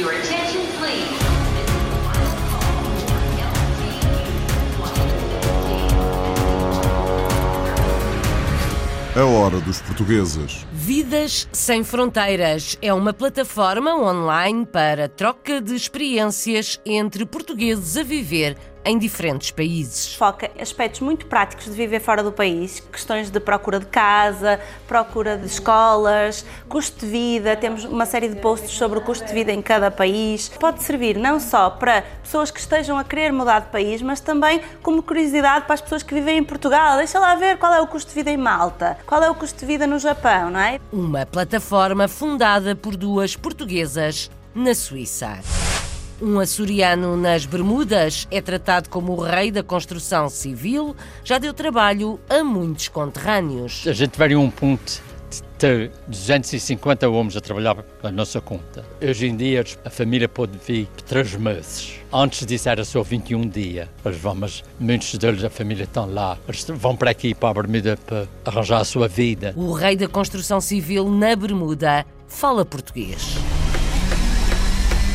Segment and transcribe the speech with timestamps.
[0.00, 1.20] Your attention, please.
[9.14, 10.64] A hora dos portugueses.
[10.72, 18.56] Vidas Sem Fronteiras é uma plataforma online para troca de experiências entre portugueses a viver
[18.84, 20.14] em diferentes países.
[20.14, 25.36] Foca aspectos muito práticos de viver fora do país, questões de procura de casa, procura
[25.36, 29.52] de escolas, custo de vida, temos uma série de posts sobre o custo de vida
[29.52, 30.48] em cada país.
[30.48, 34.60] Pode servir não só para pessoas que estejam a querer mudar de país, mas também
[34.82, 36.96] como curiosidade para as pessoas que vivem em Portugal.
[36.96, 39.60] Deixa lá ver qual é o custo de vida em Malta, qual é o custo
[39.60, 40.80] de vida no Japão, não é?
[40.92, 45.38] Uma plataforma fundada por duas portuguesas na Suíça.
[46.20, 52.20] Um açoriano nas Bermudas é tratado como o rei da construção civil, já deu trabalho
[52.28, 53.86] a muitos conterrâneos.
[53.86, 58.84] A gente veio a um ponto de ter 250 homens a trabalhar pela nossa conta.
[59.00, 61.94] Hoje em dia a família pode vir por três meses.
[62.12, 63.88] Antes disso era só 21 dias.
[64.36, 66.36] Mas muitos deles, a família estão lá.
[66.46, 69.54] Eles vão para aqui, para a Bermuda, para arranjar a sua vida.
[69.56, 73.36] O rei da construção civil na Bermuda fala português.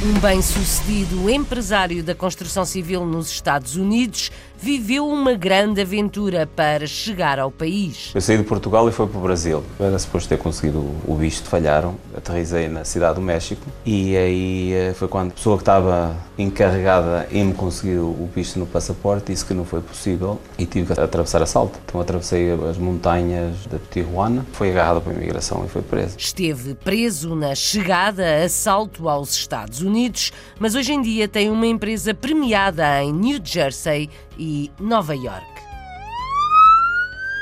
[0.03, 4.31] Um bem-sucedido empresário da construção civil nos Estados Unidos
[4.65, 8.09] viveu uma grande aventura para chegar ao país.
[8.15, 9.63] Eu saí de Portugal e fui para o Brasil.
[9.79, 11.93] Era suposto ter conseguido o visto, falharam.
[12.17, 17.27] Aterrisei na cidade do México e aí eh, foi quando a pessoa que estava encarregada
[17.31, 20.99] em me conseguir o visto no passaporte disse que não foi possível e tive que
[20.99, 21.79] atravessar a salto.
[21.85, 26.15] Então atravessei as montanhas de Tijuana, foi agarrado para a imigração e foi preso.
[26.17, 31.67] Esteve preso na chegada a salto aos Estados Unidos, mas hoje em dia tem uma
[31.67, 35.45] empresa premiada em New Jersey e Nova York.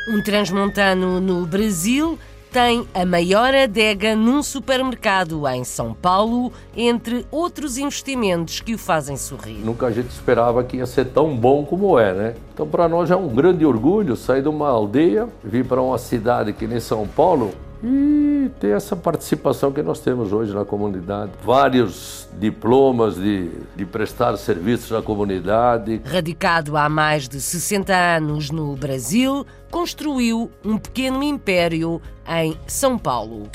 [0.09, 2.19] Um transmontano no Brasil
[2.53, 9.17] tem a maior adega num supermercado em São Paulo, entre outros investimentos que o fazem
[9.17, 9.57] sorrir.
[9.63, 12.35] Nunca a gente esperava que ia ser tão bom como é, né?
[12.53, 16.53] Então, para nós é um grande orgulho sair de uma aldeia, vir para uma cidade
[16.53, 17.51] que nem São Paulo
[17.83, 21.33] e ter essa participação que nós temos hoje na comunidade.
[21.43, 26.01] Vários diplomas de, de prestar serviços na comunidade.
[26.05, 33.49] Radicado há mais de 60 anos no Brasil, construiu um pequeno império em São Paulo.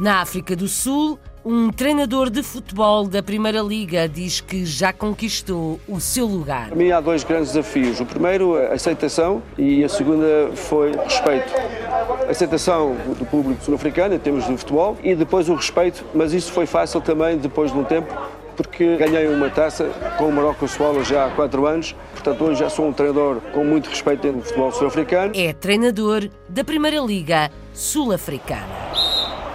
[0.00, 1.18] Na África do Sul,
[1.48, 6.66] um treinador de futebol da Primeira Liga diz que já conquistou o seu lugar.
[6.66, 8.00] Para mim há dois grandes desafios.
[8.00, 11.54] O primeiro, a aceitação, e a segunda foi respeito.
[12.26, 16.50] A aceitação do público sul-africano em termos de futebol e depois o respeito, mas isso
[16.50, 18.12] foi fácil também depois de um tempo
[18.56, 19.84] porque ganhei uma taça
[20.18, 21.94] com o Marocco Swallow já há quatro anos.
[22.12, 25.32] Portanto, hoje já sou um treinador com muito respeito dentro do futebol sul-africano.
[25.36, 29.05] É treinador da Primeira Liga Sul-Africana.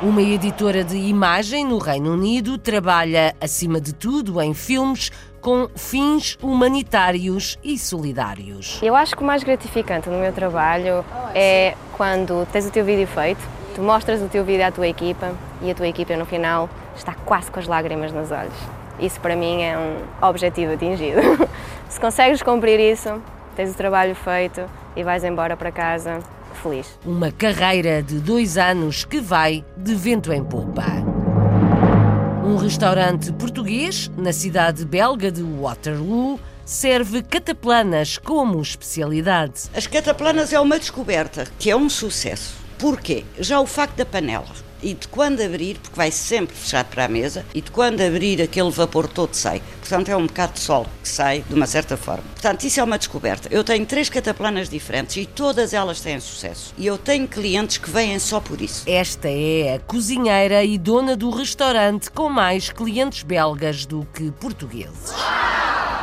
[0.01, 6.39] Uma editora de imagem no Reino Unido trabalha, acima de tudo, em filmes com fins
[6.41, 8.79] humanitários e solidários.
[8.81, 13.05] Eu acho que o mais gratificante no meu trabalho é quando tens o teu vídeo
[13.05, 16.67] feito, tu mostras o teu vídeo à tua equipa e a tua equipa no final
[16.95, 18.57] está quase com as lágrimas nos olhos.
[18.99, 21.21] Isso para mim é um objetivo atingido.
[21.87, 23.21] Se consegues cumprir isso,
[23.55, 24.63] tens o trabalho feito
[24.95, 26.21] e vais embora para casa
[26.61, 26.87] feliz.
[27.05, 30.85] Uma carreira de dois anos que vai de vento em popa.
[32.45, 39.63] Um restaurante português, na cidade belga de Waterloo, serve cataplanas como especialidade.
[39.75, 42.55] As cataplanas é uma descoberta que é um sucesso.
[42.77, 43.25] Porquê?
[43.39, 47.07] Já o facto da panela e de quando abrir, porque vai sempre fechado para a
[47.07, 49.61] mesa, e de quando abrir aquele vapor todo sai.
[49.79, 52.23] Portanto, é um bocado de sol que sai de uma certa forma.
[52.33, 53.47] Portanto, isso é uma descoberta.
[53.51, 56.73] Eu tenho três cataplanas diferentes e todas elas têm sucesso.
[56.77, 58.83] E eu tenho clientes que vêm só por isso.
[58.87, 65.13] Esta é a cozinheira e dona do restaurante com mais clientes belgas do que portugueses.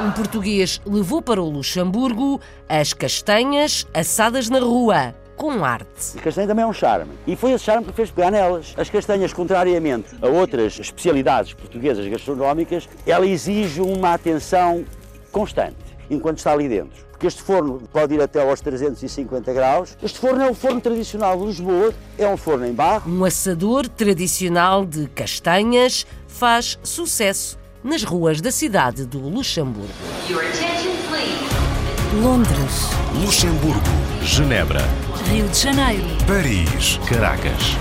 [0.00, 6.19] Um português levou para o Luxemburgo as castanhas assadas na rua com arte.
[6.19, 7.12] A castanha também é um charme.
[7.26, 8.75] E foi esse charme que fez pegar nelas.
[8.76, 14.85] As castanhas, contrariamente a outras especialidades portuguesas gastronómicas, ela exige uma atenção
[15.31, 15.76] constante
[16.11, 17.06] enquanto está ali dentro.
[17.12, 19.96] Porque este forno pode ir até aos 350 graus.
[20.02, 23.11] Este forno é o forno tradicional de Lisboa, é um forno em barro.
[23.11, 29.88] Um assador tradicional de castanhas faz sucesso nas ruas da cidade do Luxemburgo.
[30.29, 32.23] Your attention, please.
[32.23, 32.91] Londres,
[33.25, 33.81] Luxemburgo.
[34.23, 34.81] Genebra.
[35.26, 36.99] Rio de Janeiro, Paris.
[37.09, 37.76] Caracas.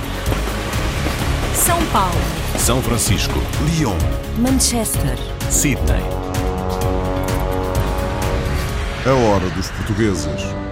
[1.53, 2.19] São Paulo,
[2.57, 3.39] São Francisco.
[3.65, 3.97] Lyon.
[4.37, 5.17] Manchester.
[5.49, 6.03] Sydney.
[9.05, 10.66] A hora dos portugueses.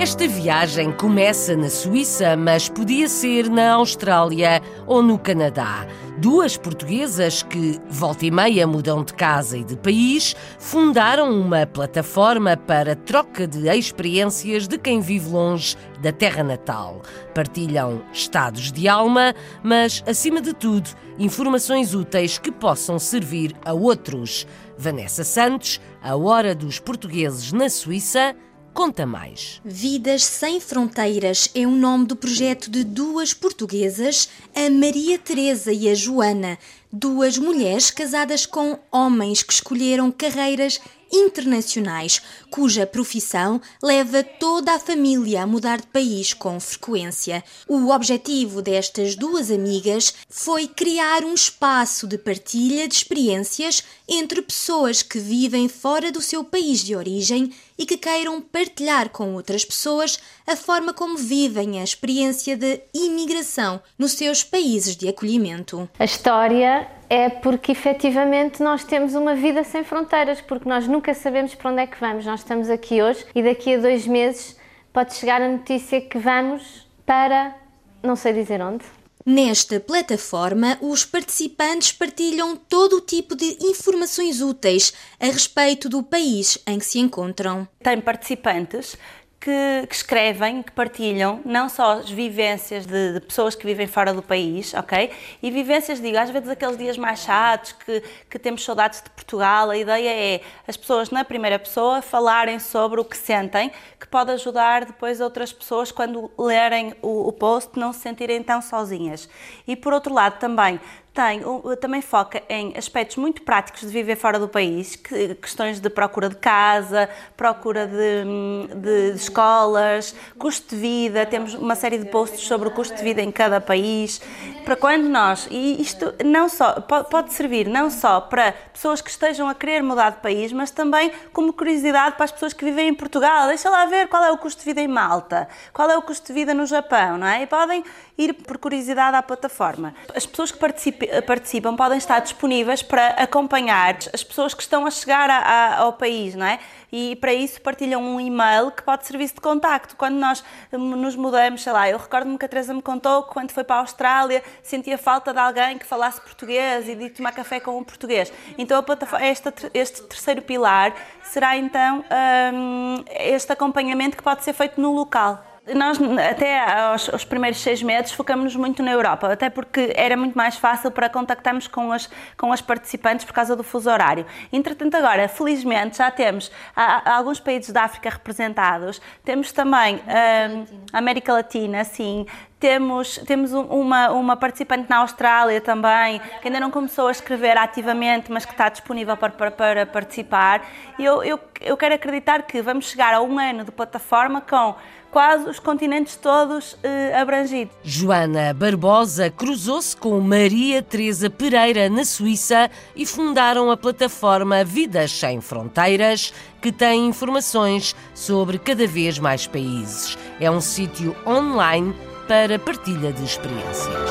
[0.00, 5.86] Esta viagem começa na Suíça, mas podia ser na Austrália ou no Canadá.
[6.16, 12.56] Duas portuguesas que, volta e meia, mudam de casa e de país, fundaram uma plataforma
[12.56, 17.02] para troca de experiências de quem vive longe da terra natal.
[17.34, 20.88] Partilham estados de alma, mas, acima de tudo,
[21.18, 24.46] informações úteis que possam servir a outros.
[24.78, 28.34] Vanessa Santos, A Hora dos Portugueses na Suíça,
[28.74, 29.60] conta mais.
[29.64, 35.88] Vidas Sem Fronteiras é o nome do projeto de duas portuguesas, a Maria Teresa e
[35.88, 36.58] a Joana,
[36.92, 40.80] duas mulheres casadas com homens que escolheram carreiras
[41.12, 47.42] internacionais, cuja profissão leva toda a família a mudar de país com frequência.
[47.68, 55.02] O objetivo destas duas amigas foi criar um espaço de partilha de experiências entre pessoas
[55.02, 60.18] que vivem fora do seu país de origem e que queiram partilhar com outras pessoas
[60.46, 65.88] a forma como vivem a experiência de imigração nos seus países de acolhimento.
[65.98, 71.54] A história é porque efetivamente nós temos uma vida sem fronteiras, porque nós nunca sabemos
[71.54, 72.24] para onde é que vamos.
[72.24, 74.56] Nós estamos aqui hoje e daqui a dois meses
[74.92, 77.54] pode chegar a notícia que vamos para
[78.02, 78.84] não sei dizer onde.
[79.24, 86.58] Nesta plataforma, os participantes partilham todo o tipo de informações úteis a respeito do país
[86.66, 87.68] em que se encontram.
[87.82, 88.96] Tem participantes
[89.40, 94.12] que, que, escrevem, que partilham não só as vivências de, de, pessoas que vivem fora
[94.12, 95.10] do país, ok?
[95.42, 99.70] E vivências, digo, às vezes aqueles dias mais chatos, que, que temos saudades de Portugal,
[99.70, 104.30] a ideia é as pessoas na primeira pessoa falarem sobre o que sentem, que pode
[104.32, 109.26] ajudar depois outras pessoas quando lerem o, o post não se sentirem tão sozinhas.
[109.66, 110.78] E por outro lado também
[111.12, 111.42] tem,
[111.80, 116.28] também foca em aspectos muito práticos de viver fora do país, que, questões de procura
[116.28, 122.40] de casa, procura de, de, de, escolas, custo de vida, temos uma série de posts
[122.40, 124.20] sobre o custo de vida em cada país,
[124.64, 129.48] para quando nós, e isto não só, pode servir não só para pessoas que estejam
[129.48, 132.94] a querer mudar de país, mas também como curiosidade para as pessoas que vivem em
[132.94, 136.02] Portugal, deixa lá ver qual é o custo de vida em Malta, qual é o
[136.02, 137.42] custo de vida no Japão, não é?
[137.42, 137.82] E podem
[138.20, 139.94] ir por curiosidade à plataforma.
[140.14, 144.90] As pessoas que participam participam podem estar disponíveis para acompanhar as pessoas que estão a
[144.90, 146.58] chegar a, a, ao país, não é?
[146.92, 149.94] E para isso partilham um e-mail que pode servir de contacto.
[149.96, 153.52] Quando nós nos mudamos, sei lá, eu recordo-me que a Teresa me contou que quando
[153.52, 157.60] foi para a Austrália sentia falta de alguém que falasse português e de tomar café
[157.60, 158.32] com um português.
[158.58, 160.92] Então a plataforma, este, este terceiro pilar
[161.22, 162.04] será então
[162.52, 165.49] um, este acompanhamento que pode ser feito no local.
[165.74, 165.98] Nós,
[166.30, 170.56] até aos, aos primeiros seis meses, focamos-nos muito na Europa, até porque era muito mais
[170.56, 174.26] fácil para contactarmos com as, com as participantes por causa do fuso horário.
[174.52, 180.64] Entretanto, agora, felizmente, já temos há, há alguns países da África representados, temos também hum,
[180.92, 182.26] a América Latina, sim,
[182.60, 188.30] temos, temos uma, uma participante na Austrália também, que ainda não começou a escrever ativamente,
[188.30, 190.62] mas que está disponível para, para, para participar.
[190.98, 194.74] E eu, eu, eu quero acreditar que vamos chegar a um ano de plataforma com
[195.10, 197.74] quase os continentes todos eh, abrangidos.
[197.82, 205.40] Joana Barbosa cruzou-se com Maria Teresa Pereira na Suíça e fundaram a plataforma Vidas Sem
[205.40, 210.16] Fronteiras, que tem informações sobre cada vez mais países.
[210.40, 211.94] É um sítio online
[212.28, 214.10] para partilha de experiências.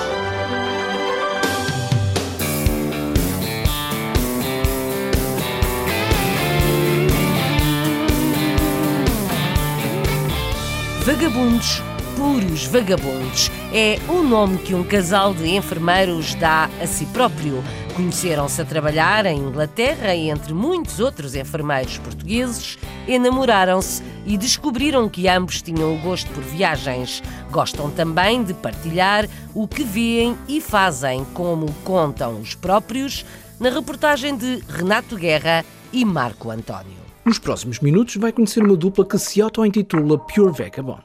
[11.06, 11.82] Vagabundos,
[12.18, 17.64] puros vagabundos, é o nome que um casal de enfermeiros dá a si próprio.
[17.96, 22.78] Conheceram-se a trabalhar em Inglaterra e, entre muitos outros enfermeiros portugueses,
[23.08, 27.24] enamoraram-se e descobriram que ambos tinham o gosto por viagens.
[27.50, 33.26] Gostam também de partilhar o que veem e fazem, como contam os próprios,
[33.58, 35.64] na reportagem de Renato Guerra
[35.94, 37.09] e Marco António.
[37.30, 41.04] Nos próximos minutos vai conhecer uma dupla que se auto-intitula Pure Vagabond.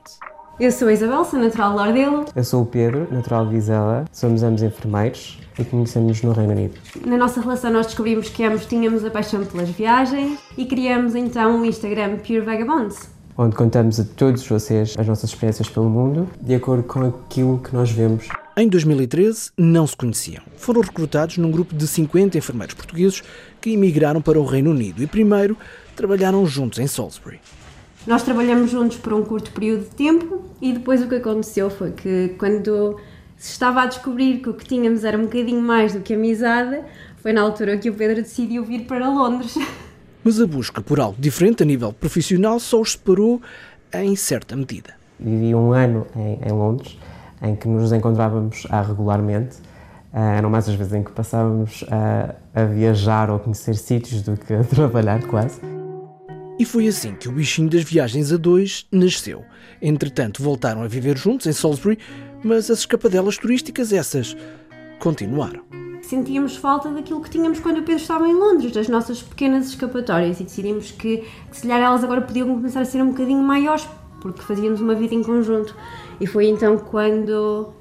[0.59, 2.25] Eu sou a Isabel, sou natural de Lordelo.
[2.35, 4.07] Eu sou o Pedro, natural de Vizela.
[4.11, 6.77] Somos ambos enfermeiros e conhecemos no Reino Unido.
[7.05, 11.61] Na nossa relação nós descobrimos que ambos tínhamos a paixão pelas viagens e criamos então
[11.61, 13.11] o Instagram Pure Vagabonds.
[13.37, 17.75] Onde contamos a todos vocês as nossas experiências pelo mundo, de acordo com aquilo que
[17.75, 18.29] nós vemos.
[18.57, 20.43] Em 2013, não se conheciam.
[20.57, 23.23] Foram recrutados num grupo de 50 enfermeiros portugueses
[23.61, 25.57] que emigraram para o Reino Unido e primeiro
[25.95, 27.41] trabalharam juntos em Salisbury.
[28.07, 31.93] Nós trabalhamos juntos por um curto período de tempo e depois o que aconteceu foi
[31.93, 32.99] que quando
[33.37, 36.81] se estava a descobrir que o que tínhamos era um bocadinho mais do que amizade,
[37.17, 39.55] foi na altura que o Pedro decidiu vir para Londres.
[40.23, 43.41] Mas a busca por algo diferente a nível profissional só os separou
[43.93, 44.95] em certa medida.
[45.19, 46.99] Vivi um ano em, em Londres,
[47.43, 49.57] em que nos encontrávamos ah, regularmente.
[50.13, 54.23] Uh, eram mais as vezes em que passávamos a, a viajar ou a conhecer sítios
[54.23, 55.61] do que a trabalhar quase.
[56.57, 59.45] E foi assim que o bichinho das viagens a dois nasceu.
[59.83, 61.99] Entretanto, voltaram a viver juntos em Salisbury,
[62.45, 64.37] mas as escapadelas turísticas, essas,
[65.01, 65.63] continuaram.
[66.03, 70.39] Sentíamos falta daquilo que tínhamos quando o Pedro estava em Londres, das nossas pequenas escapatórias,
[70.39, 73.89] e decidimos que, que se calhar elas agora podiam começar a ser um bocadinho maiores,
[74.21, 75.75] porque fazíamos uma vida em conjunto.
[76.21, 77.73] E foi então quando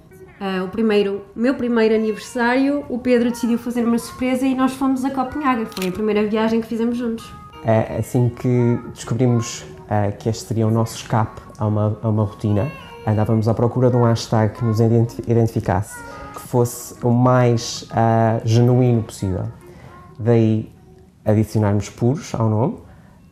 [0.41, 5.05] uh, o primeiro, meu primeiro aniversário, o Pedro decidiu fazer uma surpresa e nós fomos
[5.05, 5.67] a Copenhaga.
[5.67, 7.42] Foi a primeira viagem que fizemos juntos.
[7.65, 12.23] É assim que descobrimos uh, que este seria o nosso escape a uma, a uma
[12.25, 12.69] rotina,
[13.07, 15.97] andávamos à procura de um hashtag que nos identificasse,
[16.33, 19.45] que fosse o mais uh, genuíno possível.
[20.19, 20.73] Daí
[21.23, 22.77] adicionarmos puros ao nome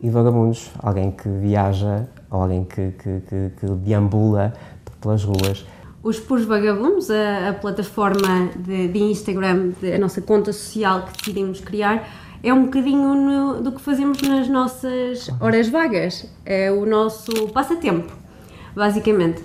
[0.00, 4.54] e vagabundos, alguém que viaja, alguém que, que, que, que deambula
[5.02, 5.66] pelas ruas.
[6.02, 11.18] Os Puros Vagabundos, a, a plataforma de, de Instagram, de, a nossa conta social que
[11.18, 12.08] decidimos criar,
[12.42, 18.12] é um bocadinho no, do que fazemos nas nossas horas vagas, é o nosso passatempo,
[18.74, 19.42] basicamente.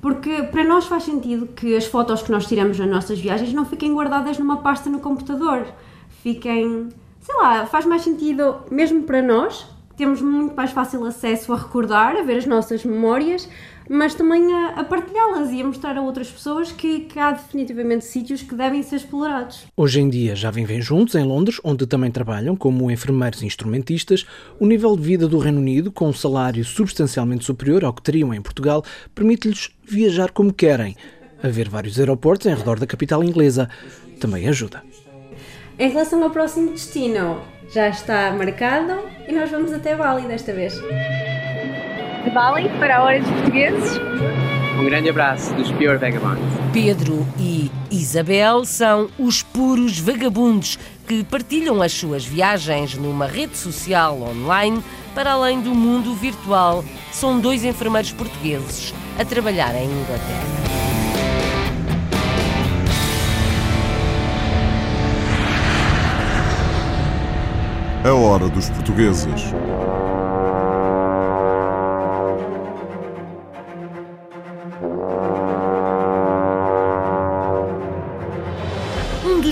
[0.00, 3.64] Porque para nós faz sentido que as fotos que nós tiramos nas nossas viagens não
[3.64, 5.66] fiquem guardadas numa pasta no computador,
[6.22, 6.88] fiquem,
[7.20, 9.66] sei lá, faz mais sentido mesmo para nós,
[9.96, 13.46] temos muito mais fácil acesso a recordar, a ver as nossas memórias,
[13.92, 18.04] mas também a, a partilhá-las e a mostrar a outras pessoas que, que, há definitivamente
[18.04, 19.66] sítios que devem ser explorados.
[19.76, 24.24] Hoje em dia já vivem juntos em Londres, onde também trabalham como enfermeiros e instrumentistas.
[24.60, 28.32] O nível de vida do Reino Unido, com um salário substancialmente superior ao que teriam
[28.32, 30.94] em Portugal, permite-lhes viajar como querem.
[31.42, 33.68] Haver vários aeroportos em redor da capital inglesa
[34.20, 34.84] também ajuda.
[35.76, 37.42] Em relação ao próximo destino,
[37.74, 40.80] já está marcado e nós vamos até Bali desta vez
[42.22, 44.00] de Bali para a Hora dos Portugueses.
[44.78, 46.42] Um grande abraço dos Pure Vagabonds.
[46.72, 54.20] Pedro e Isabel são os puros vagabundos que partilham as suas viagens numa rede social
[54.22, 54.82] online
[55.14, 56.84] para além do mundo virtual.
[57.12, 60.60] São dois enfermeiros portugueses a trabalhar em Inglaterra.
[68.02, 69.52] A hora dos portugueses.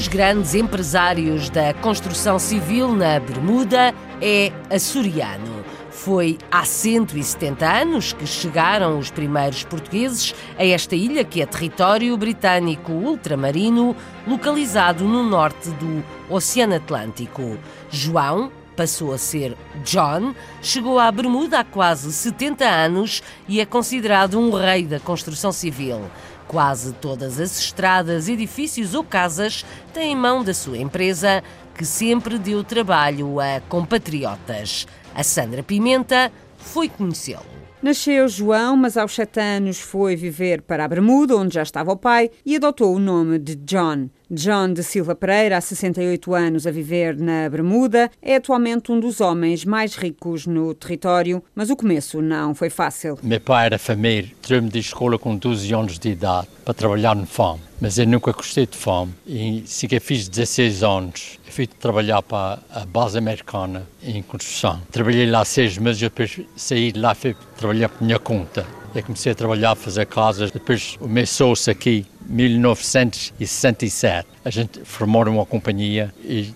[0.08, 5.64] Dos grandes empresários da construção civil na Bermuda é açoriano.
[5.90, 12.16] Foi há 170 anos que chegaram os primeiros portugueses a esta ilha, que é território
[12.16, 13.94] britânico ultramarino,
[14.26, 17.58] localizado no norte do Oceano Atlântico.
[17.90, 24.38] João passou a ser John, chegou à Bermuda há quase 70 anos e é considerado
[24.38, 26.00] um rei da construção civil.
[26.48, 31.42] Quase todas as estradas, edifícios ou casas têm mão da sua empresa,
[31.74, 34.86] que sempre deu trabalho a compatriotas.
[35.14, 37.44] A Sandra Pimenta foi conhecê-lo.
[37.82, 41.96] Nasceu João, mas aos sete anos foi viver para a Bermuda, onde já estava o
[41.96, 44.08] pai, e adotou o nome de John.
[44.30, 49.22] John de Silva Pereira, há 68 anos a viver na Bermuda, é atualmente um dos
[49.22, 53.18] homens mais ricos no território, mas o começo não foi fácil.
[53.22, 57.26] Meu pai era família, tirou-me de escola com 12 anos de idade para trabalhar no
[57.26, 59.14] fome, mas eu nunca gostei de fome.
[59.26, 64.78] E que eu fiz 16 anos, eu fui trabalhar para a base americana em construção.
[64.92, 68.66] Trabalhei lá seis meses, depois saí de lá fui trabalhar por minha conta.
[68.94, 70.50] Eu comecei a trabalhar, a fazer casas.
[70.50, 76.52] Depois sócio aqui, 1967, a gente formou uma companhia e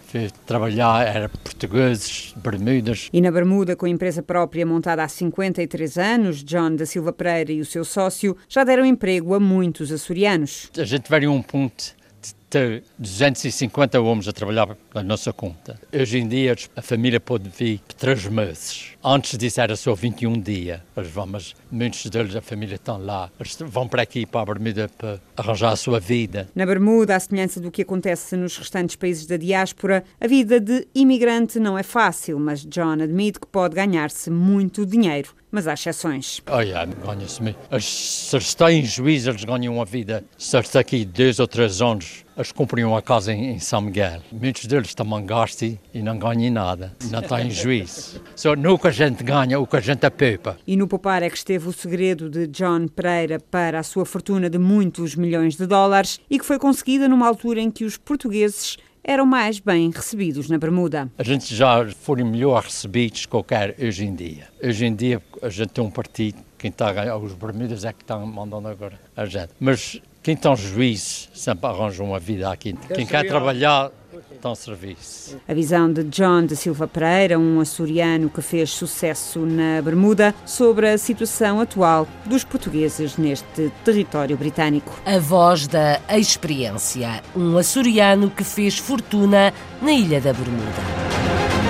[0.47, 3.09] trabalhar, era portugueses, Bermudas.
[3.13, 7.53] E na Bermuda, com a empresa própria montada há 53 anos, John da Silva Pereira
[7.53, 10.71] e o seu sócio já deram emprego a muitos açorianos.
[10.77, 11.95] A gente veio a um ponto
[12.53, 15.81] ter 250 homens a trabalhar na nossa conta.
[15.91, 18.91] Hoje em dia a família pode vir três meses.
[19.03, 20.81] Antes disso era só 21 dias.
[20.95, 23.31] Eles mas muitos deles, a família estão lá.
[23.41, 26.47] Eles vão para aqui, para a Bermuda, para arranjar a sua vida.
[26.55, 30.87] Na Bermuda, à semelhança do que acontece nos restantes países da diáspora, a vida de
[30.95, 36.41] imigrante não é fácil, mas John admite que pode ganhar-se muito dinheiro mas há exceções.
[36.47, 37.55] Olha, ganha-se.
[37.79, 40.25] Se estão em juízo, eles ganham a vida.
[40.39, 44.21] Se está aqui dois ou três anos, eles comprem uma casa em, São Miguel.
[44.33, 46.95] Muitos deles também gastam e não ganham nada.
[47.11, 48.23] Não estão em juízo.
[48.35, 50.59] Só que a gente ganha, o que a gente poupa.
[50.67, 54.49] E no poupar é que esteve o segredo de John Pereira para a sua fortuna
[54.49, 58.77] de muitos milhões de dólares e que foi conseguida numa altura em que os portugueses
[59.05, 61.11] eram mais bem recebidos na Bermuda.
[61.19, 64.49] A gente já foram melhor recebidos que qualquer hoje em dia.
[64.63, 67.93] Hoje em dia a gente tem um partido Quem está a ganhar, os Bermudas é
[67.93, 69.51] que estão mandando agora a gente.
[69.59, 72.75] Mas quem estão juízes sempre arranjam uma vida aqui.
[72.95, 73.91] Quem quer trabalhar
[74.31, 75.41] estão a serviço.
[75.49, 80.89] A visão de John de Silva Pereira, um açoriano que fez sucesso na Bermuda, sobre
[80.89, 84.93] a situação atual dos portugueses neste território britânico.
[85.05, 87.23] A voz da experiência.
[87.35, 91.62] Um açoriano que fez fortuna na Ilha da Bermuda.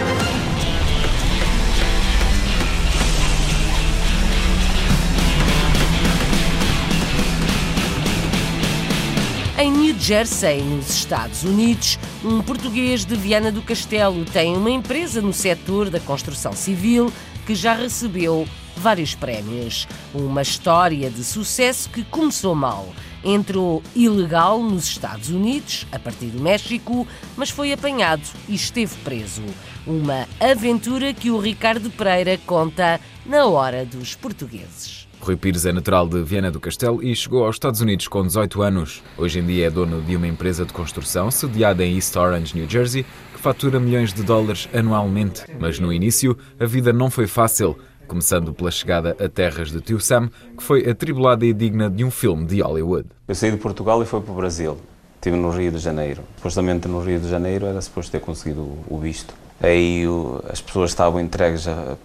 [9.62, 15.22] Em New Jersey, nos Estados Unidos, um português de Viana do Castelo tem uma empresa
[15.22, 17.12] no setor da construção civil
[17.46, 18.44] que já recebeu
[18.76, 19.86] vários prémios.
[20.12, 22.92] Uma história de sucesso que começou mal.
[23.22, 29.44] Entrou ilegal nos Estados Unidos, a partir do México, mas foi apanhado e esteve preso.
[29.86, 35.01] Uma aventura que o Ricardo Pereira conta na hora dos portugueses.
[35.22, 38.60] Rui Pires é natural de Viana do Castelo e chegou aos Estados Unidos com 18
[38.60, 39.04] anos.
[39.16, 42.68] Hoje em dia é dono de uma empresa de construção sediada em East Orange, New
[42.68, 45.44] Jersey, que fatura milhões de dólares anualmente.
[45.60, 50.00] Mas no início, a vida não foi fácil, começando pela chegada a terras de Tio
[50.00, 53.06] Sam, que foi atribulada e digna de um filme de Hollywood.
[53.28, 54.76] Eu saí de Portugal e fui para o Brasil.
[55.14, 56.22] Estive no Rio de Janeiro.
[56.38, 59.32] Supostamente no Rio de Janeiro era suposto ter conseguido o visto.
[59.60, 60.02] Aí
[60.50, 61.96] as pessoas estavam entregues a,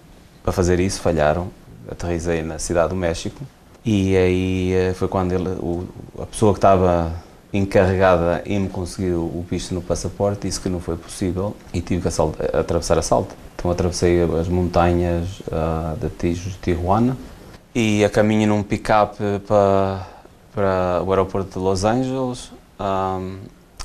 [0.44, 1.50] para fazer isso, falharam
[1.90, 3.44] aterrisei na cidade do México
[3.86, 5.88] e aí eh, foi quando ele, o,
[6.20, 7.14] a pessoa que estava
[7.54, 12.02] encarregada em me conseguir o visto no passaporte disse que não foi possível e tive
[12.02, 12.22] que
[12.54, 13.34] atravessar a salto.
[13.56, 17.18] Então atravessei as montanhas uh, de Tijuana
[17.74, 19.18] e a caminho num pick-up
[19.48, 20.08] para,
[20.54, 23.38] para o aeroporto de Los Angeles um,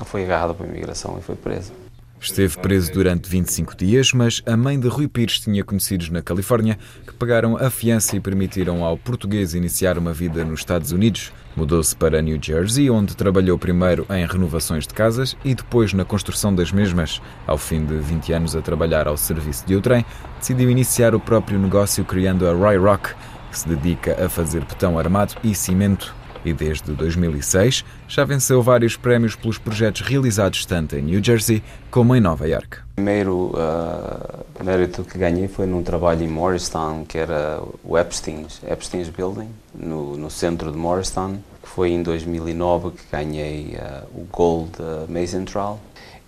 [0.04, 1.81] foi agarrado pela imigração e foi preso.
[2.22, 6.78] Esteve preso durante 25 dias, mas a mãe de Rui Pires tinha conhecidos na Califórnia
[7.04, 11.32] que pagaram a fiança e permitiram ao português iniciar uma vida nos Estados Unidos.
[11.56, 16.54] Mudou-se para New Jersey, onde trabalhou primeiro em renovações de casas e depois na construção
[16.54, 17.20] das mesmas.
[17.44, 20.06] Ao fim de 20 anos a trabalhar ao serviço de outrem,
[20.38, 23.14] decidiu iniciar o próprio negócio criando a Roy Rock,
[23.50, 28.96] que se dedica a fazer betão armado e cimento e desde 2006 já venceu vários
[28.96, 32.78] prémios pelos projetos realizados tanto em New Jersey como em Nova York.
[32.78, 38.60] O primeiro uh, mérito que ganhei foi num trabalho em Morristown, que era o Epstein's,
[38.68, 44.26] Epstein's Building, no, no centro de Morristown, que foi em 2009 que ganhei uh, o
[44.30, 45.80] Gold uh, Mason Trial.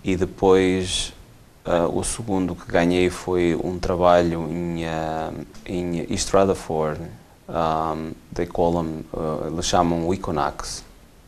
[0.03, 1.13] E depois
[1.65, 7.01] Uh, o segundo que ganhei foi um trabalho em, uh, em East Rutherford,
[7.47, 10.83] um, they call them, uh, eles chamam Econax.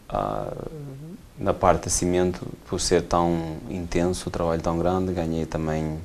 [0.09, 5.99] Uh, na parte de cimento, por ser tão intenso, o trabalho tão grande, ganhei também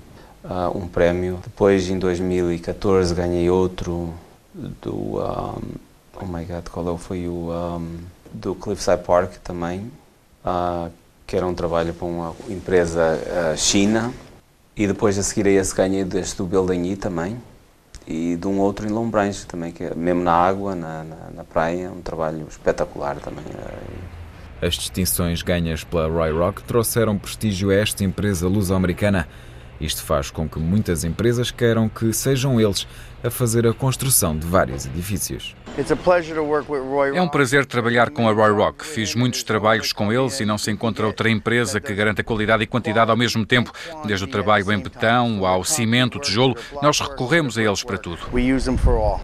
[0.44, 1.38] uh, um prémio.
[1.42, 4.12] Depois, em 2014, ganhei outro
[4.54, 5.54] do, um,
[6.20, 7.98] oh my god, qual é foi o, um,
[8.32, 9.90] do Cliffside Park também,
[10.44, 10.90] uh,
[11.26, 14.12] que era um trabalho para uma empresa uh, china.
[14.76, 17.38] E depois a seguir a esse ganhei deste do Building E também,
[18.06, 21.44] e de um outro em Lombrange também, que é mesmo na água, na, na, na
[21.44, 23.44] praia, um trabalho espetacular também.
[24.60, 29.26] As distinções ganhas pela Roy Rock trouxeram prestígio a esta empresa luso-americana.
[29.82, 32.86] Isto faz com que muitas empresas queiram que sejam eles
[33.24, 35.56] a fazer a construção de vários edifícios.
[37.14, 38.86] É um prazer trabalhar com a Roy Rock.
[38.86, 42.66] Fiz muitos trabalhos com eles e não se encontra outra empresa que garanta qualidade e
[42.66, 43.72] quantidade ao mesmo tempo.
[44.04, 48.18] Desde o trabalho em betão ao cimento, tijolo, nós recorremos a eles para tudo.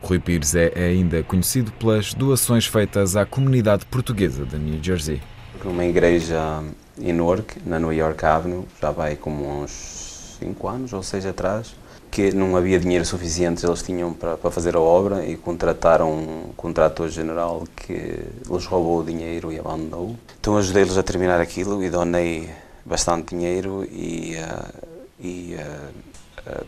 [0.03, 5.21] Rui Pires é ainda conhecido pelas doações feitas à comunidade portuguesa de New Jersey.
[5.65, 6.63] Numa igreja
[7.01, 9.98] em Newark, na New York Avenue, já vai como uns
[10.39, 11.75] 5 anos ou 6 atrás,
[12.11, 16.53] que não havia dinheiro suficiente, eles tinham para, para fazer a obra e contrataram um
[16.57, 20.17] contrator general que lhes roubou o dinheiro e abandonou.
[20.41, 22.51] Então ajudei-los a terminar aquilo e donei
[22.85, 24.89] bastante dinheiro e, uh,
[25.21, 25.93] e uh,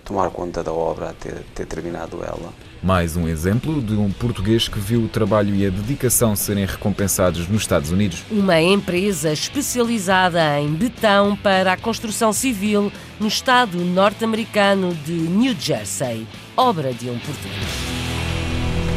[0.04, 2.52] tomar conta da obra até ter terminado ela.
[2.82, 7.46] Mais um exemplo de um português que viu o trabalho e a dedicação serem recompensados
[7.46, 8.22] nos Estados Unidos.
[8.30, 16.26] Uma empresa especializada em betão para a construção civil no estado norte-americano de New Jersey,
[16.56, 18.00] obra de um português.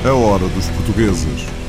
[0.05, 1.62] A hora dos portugueses.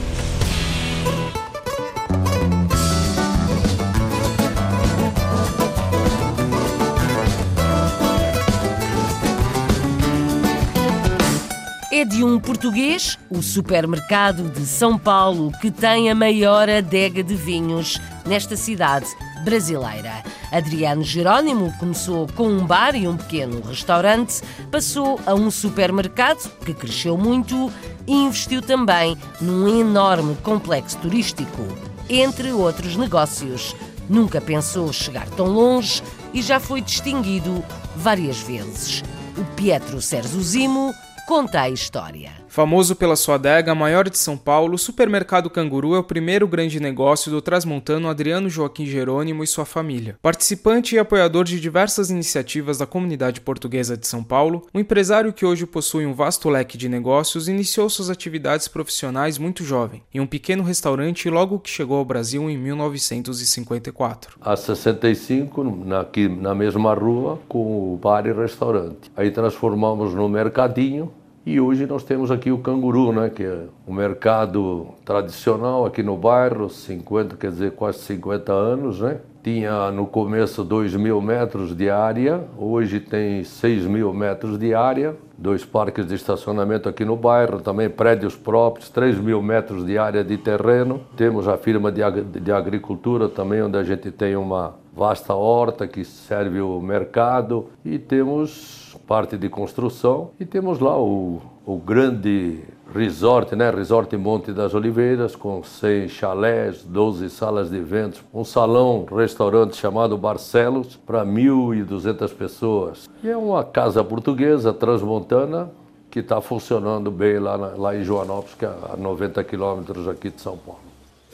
[12.34, 18.56] Um português, o supermercado de São Paulo, que tem a maior adega de vinhos nesta
[18.56, 19.06] cidade
[19.44, 20.20] brasileira.
[20.50, 26.74] Adriano Jerónimo começou com um bar e um pequeno restaurante, passou a um supermercado que
[26.74, 27.70] cresceu muito,
[28.04, 31.62] e investiu também num enorme complexo turístico,
[32.10, 33.76] entre outros negócios.
[34.08, 39.04] Nunca pensou chegar tão longe e já foi distinguido várias vezes.
[39.38, 40.92] O Pietro Serzuzimo
[41.26, 42.43] conta a história.
[42.54, 46.78] Famoso pela sua adega maior de São Paulo, o supermercado Canguru é o primeiro grande
[46.78, 50.16] negócio do transmontano Adriano Joaquim Jerônimo e sua família.
[50.22, 55.44] Participante e apoiador de diversas iniciativas da comunidade portuguesa de São Paulo, o empresário que
[55.44, 60.26] hoje possui um vasto leque de negócios iniciou suas atividades profissionais muito jovem, em um
[60.26, 64.38] pequeno restaurante logo que chegou ao Brasil em 1954.
[64.40, 65.64] Há 65,
[66.00, 69.10] aqui na mesma rua, com o bar e restaurante.
[69.16, 71.12] Aí transformamos no mercadinho
[71.46, 76.16] e hoje nós temos aqui o canguru, né, que é um mercado tradicional aqui no
[76.16, 79.18] bairro, 50, quer dizer, quase 50 anos, né?
[79.42, 85.14] Tinha no começo 2 mil metros de área, hoje tem 6 mil metros de área,
[85.36, 90.24] dois parques de estacionamento aqui no bairro, também prédios próprios, 3 mil metros de área
[90.24, 91.02] de terreno.
[91.14, 95.86] Temos a firma de, ag de agricultura também, onde a gente tem uma vasta horta
[95.86, 102.60] que serve o mercado e temos parte de construção e temos lá o, o grande
[102.94, 103.70] resort, né?
[103.70, 110.16] Resort Monte das Oliveiras, com 100 chalés, 12 salas de eventos, um salão, restaurante chamado
[110.16, 113.08] Barcelos, para 1.200 pessoas.
[113.22, 115.70] E é uma casa portuguesa, transmontana,
[116.10, 120.40] que está funcionando bem lá, lá em Joanópolis, que é a 90 quilômetros aqui de
[120.40, 120.83] São Paulo.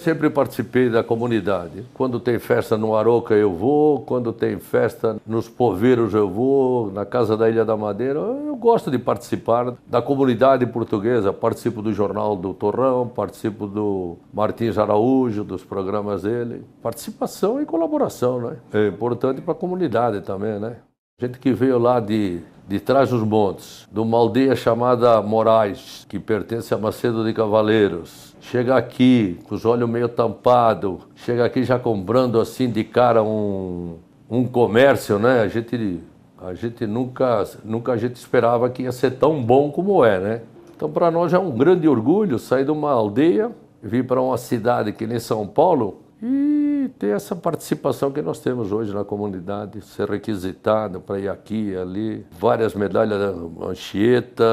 [0.00, 1.84] Sempre participei da comunidade.
[1.92, 7.04] Quando tem festa no Aroca eu vou, quando tem festa nos Poveiros eu vou, na
[7.04, 8.18] Casa da Ilha da Madeira.
[8.18, 11.34] Eu gosto de participar da comunidade portuguesa.
[11.34, 16.64] Participo do Jornal do Torrão, participo do Martins Araújo, dos programas dele.
[16.82, 18.56] Participação e colaboração, né?
[18.72, 20.76] É importante para a comunidade também, né?
[21.20, 26.18] Gente que veio lá de, de trás dos montes, de uma aldeia chamada Moraes, que
[26.18, 31.78] pertence a Macedo de Cavaleiros chega aqui com os olhos meio tampados, chega aqui já
[31.78, 33.98] comprando assim de cara um,
[34.30, 35.42] um comércio, né?
[35.42, 36.00] A gente,
[36.40, 40.42] a gente nunca, nunca a gente esperava que ia ser tão bom como é, né?
[40.74, 43.50] Então para nós é um grande orgulho sair de uma aldeia,
[43.82, 48.72] vir para uma cidade que nem São Paulo e ter essa participação que nós temos
[48.72, 54.44] hoje na comunidade, ser requisitado para ir aqui e ali, várias medalhas da Anchieta,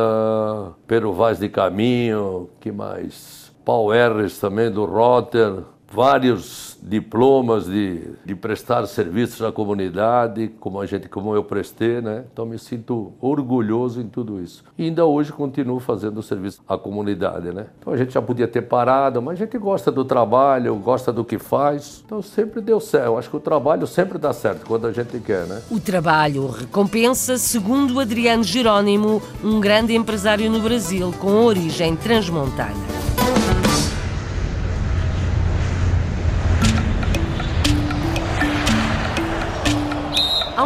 [0.86, 3.52] Pero de Caminho, que mais?
[3.64, 10.86] Paul Erres também do Rotter, vários diplomas de, de prestar serviços à comunidade, como a
[10.86, 12.24] gente, como eu prestei, né?
[12.32, 14.64] Então me sinto orgulhoso em tudo isso.
[14.78, 17.68] E ainda hoje continuo fazendo serviço à comunidade, né?
[17.80, 21.24] Então a gente já podia ter parado, mas a gente gosta do trabalho, gosta do
[21.24, 22.04] que faz.
[22.06, 23.18] Então sempre deu certo.
[23.18, 25.62] Acho que o trabalho sempre dá certo quando a gente quer, né?
[25.72, 33.17] O trabalho recompensa, segundo Adriano Jerónimo, um grande empresário no Brasil com origem transmontana.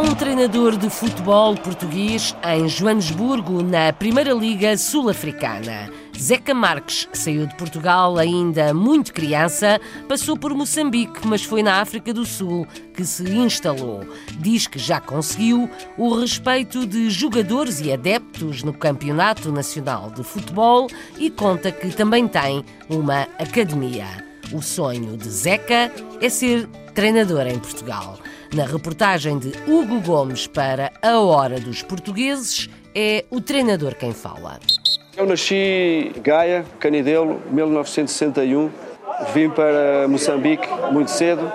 [0.02, 5.90] Um treinador de futebol português em Joanesburgo, na Primeira Liga Sul-Africana.
[6.18, 12.12] Zeca Marques saiu de Portugal ainda muito criança, passou por Moçambique, mas foi na África
[12.12, 14.04] do Sul que se instalou.
[14.38, 20.88] Diz que já conseguiu o respeito de jogadores e adeptos no Campeonato Nacional de Futebol
[21.16, 24.06] e conta que também tem uma academia.
[24.52, 28.18] O sonho de Zeca é ser treinador em Portugal.
[28.54, 34.60] Na reportagem de Hugo Gomes para A Hora dos Portugueses, é o treinador quem fala.
[35.16, 38.70] Eu nasci em Gaia, Canidelo, 1961.
[39.32, 41.50] Vim para Moçambique muito cedo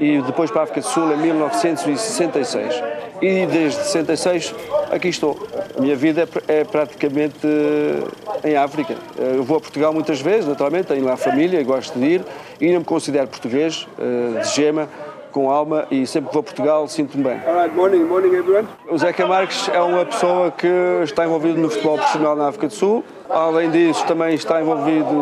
[0.00, 2.82] e depois para a África do Sul em 1966.
[3.20, 4.54] E desde 66
[4.90, 5.46] aqui estou.
[5.76, 8.94] A minha vida é, é praticamente eh, em África.
[9.18, 12.24] Eh, eu vou a Portugal muitas vezes, naturalmente, tenho lá família, gosto de ir.
[12.58, 14.88] E ainda me considero português, eh, de gema
[15.28, 17.38] com alma e sempre que vou a Portugal sinto-me bem.
[17.38, 18.68] Right, morning, morning everyone.
[18.90, 20.68] O Zeca Marques é uma pessoa que
[21.02, 23.04] está envolvido no futebol profissional na África do Sul.
[23.30, 25.14] Além disso, também está envolvido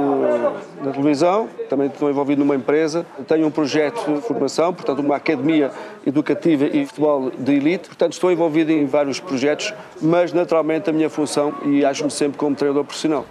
[0.83, 3.05] na televisão, também estou envolvido numa empresa.
[3.27, 5.73] Tenho um projeto de formação, portanto, uma academia
[6.07, 7.88] educativa e futebol de elite.
[7.88, 12.55] Portanto, estou envolvido em vários projetos, mas naturalmente a minha função e acho-me sempre como
[12.55, 13.27] treinador profissional.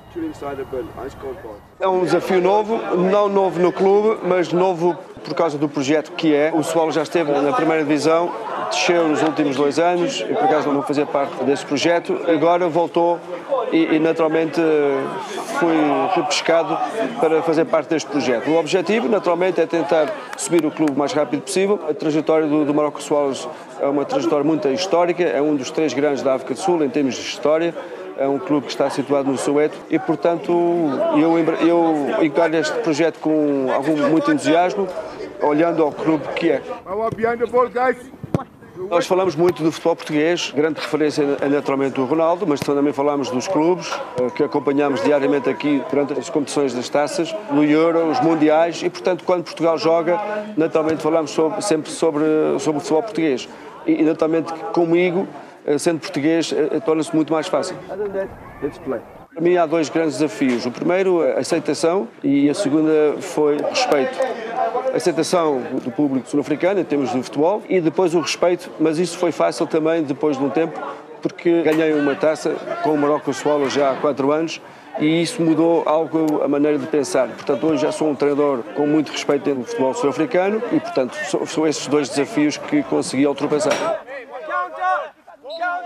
[1.79, 6.33] É um desafio novo, não novo no clube, mas novo por causa do projeto que
[6.33, 6.51] é.
[6.53, 8.31] O Solo já esteve na primeira divisão,
[8.69, 12.19] desceu nos últimos dois anos e por acaso não fazia parte desse projeto.
[12.28, 13.19] Agora voltou
[13.71, 14.62] e, e naturalmente
[15.60, 15.75] fui
[16.13, 16.78] repescado
[17.19, 18.49] para fazer parte deste projeto.
[18.49, 21.80] O objetivo, naturalmente, é tentar subir o clube o mais rápido possível.
[21.89, 23.47] A trajetória do, do Marocco Soares
[23.80, 26.89] é uma trajetória muito histórica, é um dos três grandes da África do Sul em
[26.89, 27.73] termos de história
[28.17, 30.51] é um clube que está situado no Soweto e, portanto,
[31.19, 34.88] eu, eu encaro este projeto com algum, muito entusiasmo,
[35.41, 36.62] olhando ao clube que é.
[38.77, 43.29] Nós falamos muito do futebol português, grande referência é naturalmente o Ronaldo, mas também falamos
[43.29, 48.19] dos clubes eh, que acompanhamos diariamente aqui durante as competições das taças, no Euro, os
[48.19, 50.19] Mundiais e, portanto, quando Portugal joga,
[50.57, 52.25] naturalmente falamos sobre, sempre sobre,
[52.59, 53.47] sobre o futebol português.
[53.88, 55.25] E, naturalmente, comigo,
[55.65, 57.77] eh, sendo português, eh, torna-se muito mais fácil.
[59.35, 60.65] Para mim há dois grandes desafios.
[60.65, 64.17] O primeiro, a aceitação, e a segunda foi respeito.
[64.93, 69.17] A aceitação do público sul-africano em termos de futebol e depois o respeito, mas isso
[69.17, 70.79] foi fácil também depois de um tempo,
[71.21, 74.61] porque ganhei uma taça com o Marocco Swallows já há quatro anos
[75.01, 77.27] e isso mudou algo a maneira de pensar.
[77.27, 81.13] Portanto, hoje já sou um treinador com muito respeito dentro do futebol sul-africano e, portanto,
[81.45, 84.01] são esses dois desafios que consegui ultrapassar.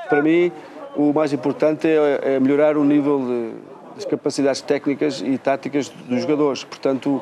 [0.07, 0.51] Para mim,
[0.95, 3.52] o mais importante é, é melhorar o nível de,
[3.95, 6.63] das capacidades técnicas e táticas dos jogadores.
[6.63, 7.21] Portanto,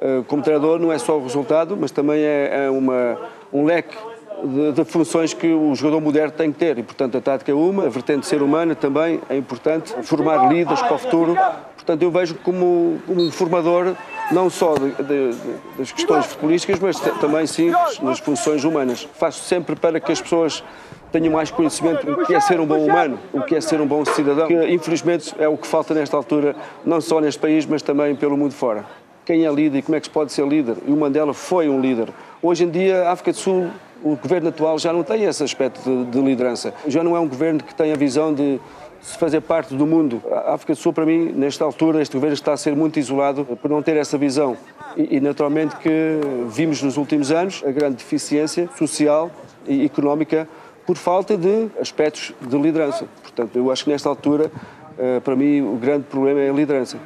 [0.00, 3.18] eh, como treinador não é só o resultado, mas também é, é uma,
[3.52, 3.96] um leque
[4.44, 6.78] de, de, funções que o jogador moderno tem que ter.
[6.78, 10.80] E, portanto, a tática é uma, a vertente ser humana também é importante, formar líderes
[10.82, 11.36] para o futuro.
[11.74, 13.94] Portanto, eu vejo como, como um formador
[14.30, 15.36] não só de, de,
[15.78, 19.08] das questões futebolísticas, mas também sim nas funções humanas.
[19.14, 20.62] Faço sempre para que as pessoas
[21.10, 23.86] tenham mais conhecimento do que é ser um bom humano, o que é ser um
[23.86, 27.82] bom cidadão, que infelizmente é o que falta nesta altura, não só neste país, mas
[27.82, 28.84] também pelo mundo fora.
[29.24, 30.76] Quem é líder e como é que se pode ser líder?
[30.86, 32.08] E o Mandela foi um líder.
[32.42, 33.68] Hoje em dia, a África do Sul,
[34.02, 36.72] o governo atual já não tem esse aspecto de, de liderança.
[36.86, 38.58] Já não é um governo que tem a visão de
[39.00, 40.22] se fazer parte do mundo.
[40.30, 43.44] A África do Sul, para mim, nesta altura, este governo está a ser muito isolado
[43.44, 44.56] por não ter essa visão.
[44.96, 49.30] E, e naturalmente que vimos nos últimos anos a grande deficiência social
[49.66, 50.48] e económica
[50.88, 53.06] por falta de aspectos de liderança.
[53.20, 54.50] Portanto, eu acho que nesta altura,
[54.98, 56.96] eh, para mim, o grande problema é a liderança.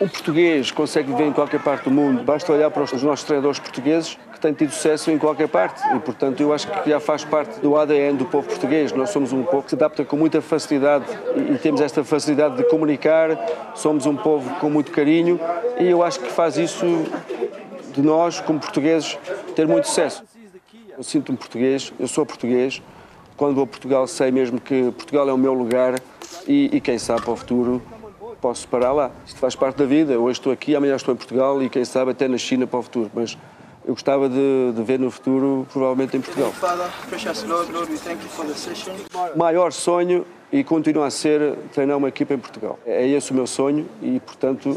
[0.00, 3.60] O português consegue viver em qualquer parte do mundo, basta olhar para os nossos treinadores
[3.60, 7.24] portugueses que têm tido sucesso em qualquer parte e, portanto, eu acho que já faz
[7.24, 8.92] parte do ADN do povo português.
[8.92, 11.04] Nós somos um povo que se adapta com muita facilidade
[11.36, 13.30] e temos esta facilidade de comunicar,
[13.76, 15.38] somos um povo com muito carinho
[15.78, 16.84] e eu acho que faz isso
[17.92, 19.16] de nós, como portugueses,
[19.54, 20.24] ter muito sucesso.
[20.98, 22.82] Eu sinto-me português, eu sou português.
[23.36, 25.94] Quando vou a Portugal, sei mesmo que Portugal é o meu lugar
[26.44, 27.80] e, e quem sabe para o futuro
[28.40, 29.12] posso parar lá.
[29.24, 30.18] Isto faz parte da vida.
[30.18, 32.82] Hoje estou aqui, amanhã estou em Portugal e quem sabe até na China para o
[32.82, 33.08] futuro.
[33.14, 33.38] Mas
[33.86, 36.52] eu gostava de, de ver no futuro, provavelmente em Portugal.
[39.32, 42.76] O maior sonho e continua a ser treinar uma equipa em Portugal.
[42.84, 44.76] É esse o meu sonho e, portanto,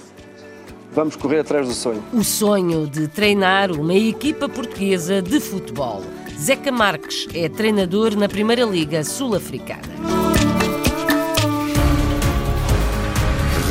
[0.91, 2.03] vamos correr atrás do sonho.
[2.13, 6.03] O sonho de treinar uma equipa portuguesa de futebol.
[6.37, 9.81] Zeca Marques é treinador na Primeira Liga Sul-Africana.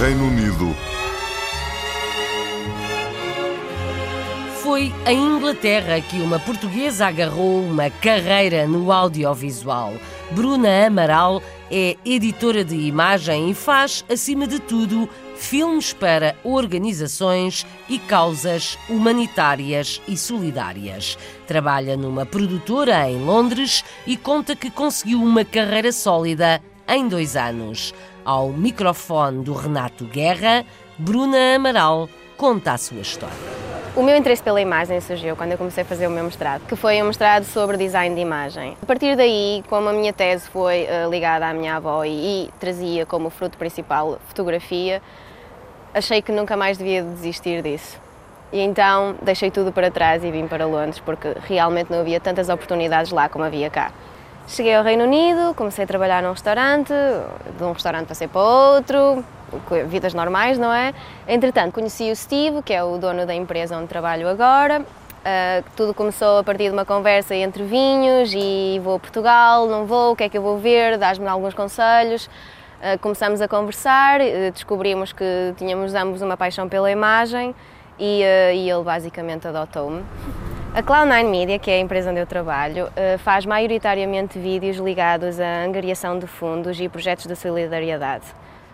[0.01, 0.75] Reino Unido.
[4.63, 9.93] Foi em Inglaterra que uma portuguesa agarrou uma carreira no audiovisual.
[10.31, 15.09] Bruna Amaral é editora de imagem e faz, acima de tudo,
[15.41, 21.19] filmes para organizações e causas humanitárias e solidárias.
[21.47, 27.95] Trabalha numa produtora em Londres e conta que conseguiu uma carreira sólida em dois anos.
[28.25, 30.65] Ao microfone do Renato Guerra,
[30.99, 33.61] Bruna Amaral conta a sua história.
[33.97, 36.77] O meu interesse pela imagem surgiu quando eu comecei a fazer o meu mestrado, que
[36.77, 38.77] foi um mestrado sobre design de imagem.
[38.81, 42.51] A partir daí, como a minha tese foi uh, ligada à minha avó e, e
[42.61, 45.03] trazia como fruto principal fotografia,
[45.95, 47.99] achei que nunca mais devia desistir disso.
[48.53, 52.49] E então deixei tudo para trás e vim para Londres porque realmente não havia tantas
[52.49, 53.93] oportunidades lá como havia cá.
[54.49, 56.93] Cheguei ao Reino Unido, comecei a trabalhar num restaurante,
[57.57, 59.25] de um restaurante passei para outro,
[59.87, 60.93] vidas normais, não é?
[61.29, 64.81] Entretanto, conheci o Steve, que é o dono da empresa onde trabalho agora.
[64.81, 69.85] Uh, tudo começou a partir de uma conversa entre vinhos e vou a Portugal, não
[69.85, 72.29] vou, o que é que eu vou ver, dás-me alguns conselhos.
[72.81, 77.55] Uh, começamos a conversar, uh, descobrimos que tínhamos ambos uma paixão pela imagem
[77.99, 80.03] e, e ele basicamente adotou-me.
[80.75, 82.89] A Cloud9 Media, que é a empresa onde eu trabalho,
[83.19, 88.25] faz maioritariamente vídeos ligados à angariação de fundos e projetos de solidariedade.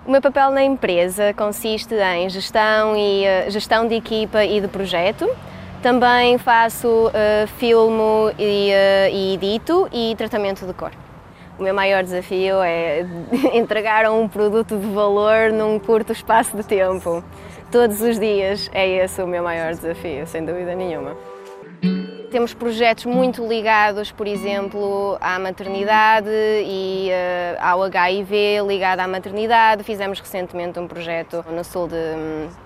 [0.07, 5.29] O meu papel na empresa consiste em gestão, e, gestão de equipa e de projeto.
[5.83, 10.93] Também faço uh, e, uh, e edito e tratamento de cor.
[11.59, 13.07] O meu maior desafio é
[13.55, 17.25] entregar um produto de valor num curto espaço de tempo.
[17.73, 21.17] Todos os dias é esse o meu maior desafio, sem dúvida nenhuma.
[22.31, 29.83] Temos projetos muito ligados, por exemplo, à maternidade e uh, ao HIV ligado à maternidade.
[29.83, 31.97] Fizemos recentemente um projeto no sul de,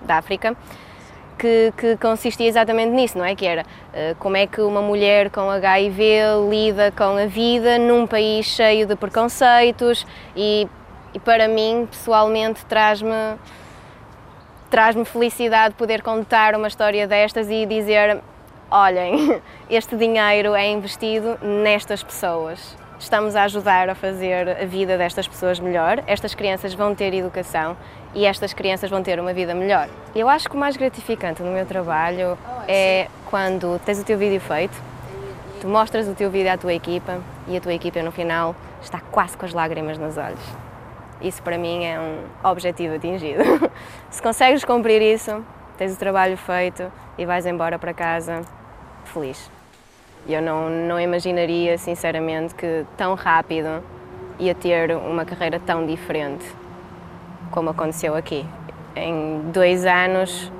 [0.05, 0.57] da África
[1.41, 3.35] que, que, consistia exatamente nisso, não é?
[3.35, 8.05] Que era uh, como é que uma mulher com HIV lida com a vida num
[8.05, 10.67] país cheio de preconceitos e,
[11.15, 13.39] e para mim, pessoalmente, traz-me
[14.69, 18.21] traz-me felicidade poder contar uma história destas e dizer
[18.69, 22.80] olhem, este dinheiro é investido nestas pessoas.
[23.01, 26.03] Estamos a ajudar a fazer a vida destas pessoas melhor.
[26.05, 27.75] Estas crianças vão ter educação
[28.13, 29.89] e estas crianças vão ter uma vida melhor.
[30.13, 32.37] Eu acho que o mais gratificante no meu trabalho
[32.67, 34.79] é quando tens o teu vídeo feito,
[35.59, 38.99] tu mostras o teu vídeo à tua equipa e a tua equipa no final está
[38.99, 40.39] quase com as lágrimas nos olhos.
[41.19, 43.41] Isso para mim é um objetivo atingido.
[44.11, 45.43] Se consegues cumprir isso,
[45.75, 48.43] tens o trabalho feito e vais embora para casa
[49.05, 49.60] feliz.
[50.27, 53.83] Eu não, não imaginaria, sinceramente, que tão rápido
[54.39, 56.45] ia ter uma carreira tão diferente
[57.51, 58.45] como aconteceu aqui.
[58.95, 60.51] Em dois anos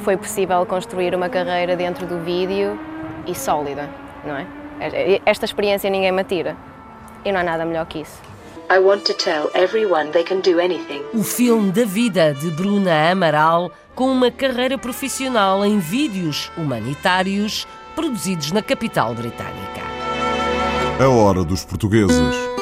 [0.00, 2.78] foi possível construir uma carreira dentro do vídeo
[3.26, 3.88] e sólida,
[4.24, 4.46] não é?
[5.26, 6.56] Esta experiência ninguém me tira
[7.24, 8.20] e não há nada melhor que isso.
[8.70, 11.02] I want to tell everyone they can do anything.
[11.14, 17.66] O filme da vida de Bruna Amaral com uma carreira profissional em vídeos humanitários
[17.98, 19.82] produzidos na capital britânica.
[21.00, 22.57] A hora dos portugueses.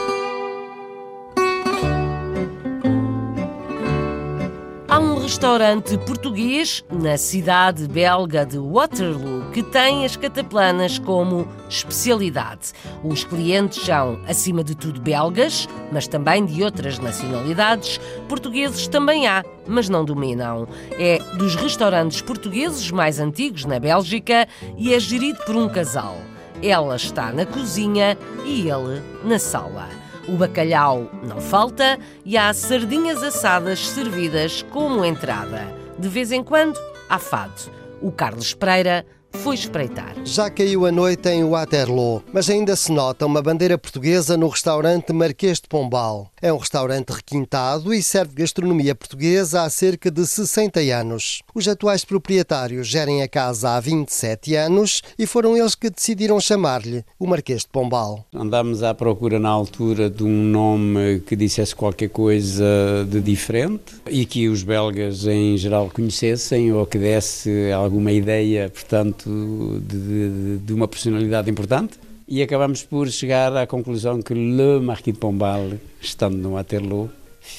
[5.36, 12.72] Restaurante português na cidade belga de Waterloo que tem as cataplanas como especialidade.
[13.04, 18.00] Os clientes são, acima de tudo, belgas, mas também de outras nacionalidades.
[18.30, 20.66] Portugueses também há, mas não dominam.
[20.92, 26.16] É dos restaurantes portugueses mais antigos na Bélgica e é gerido por um casal.
[26.62, 30.05] Ela está na cozinha e ele na sala.
[30.28, 35.72] O bacalhau não falta e há sardinhas assadas servidas como entrada.
[35.98, 36.76] De vez em quando,
[37.08, 37.70] há fado.
[38.02, 40.14] O Carlos Pereira foi espreitar.
[40.24, 45.12] Já caiu a noite em Waterloo, mas ainda se nota uma bandeira portuguesa no restaurante
[45.12, 46.30] Marquês de Pombal.
[46.40, 51.42] É um restaurante requintado e serve gastronomia portuguesa há cerca de 60 anos.
[51.54, 57.04] Os atuais proprietários gerem a casa há 27 anos e foram eles que decidiram chamar-lhe
[57.18, 58.24] o Marquês de Pombal.
[58.34, 62.64] Andámos à procura na altura de um nome que dissesse qualquer coisa
[63.08, 69.25] de diferente e que os belgas em geral conhecessem ou que desse alguma ideia, portanto,
[69.30, 75.12] de, de, de uma personalidade importante e acabamos por chegar à conclusão que Le Marquis
[75.12, 77.10] de Pombal, estando no Waterloo,